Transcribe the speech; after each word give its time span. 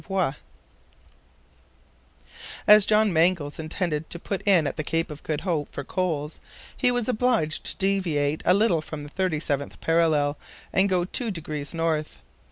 VIOT 0.03 0.33
As 2.65 2.87
John 2.87 3.13
Mangles 3.13 3.59
intended 3.59 4.09
to 4.09 4.17
put 4.17 4.41
in 4.47 4.65
at 4.65 4.75
the 4.75 4.83
Cape 4.83 5.11
of 5.11 5.21
Good 5.21 5.41
Hope 5.41 5.71
for 5.71 5.83
coals, 5.83 6.39
he 6.75 6.89
was 6.89 7.07
obliged 7.07 7.63
to 7.65 7.77
deviate 7.77 8.41
a 8.43 8.55
little 8.55 8.81
from 8.81 9.03
the 9.03 9.11
37th 9.11 9.79
parallel, 9.79 10.39
and 10.73 10.89
go 10.89 11.05
two 11.05 11.29
degrees 11.29 11.75
north. 11.75 12.19